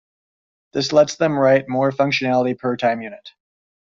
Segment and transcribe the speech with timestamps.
[0.73, 3.33] This lets them write more functionality per time unit.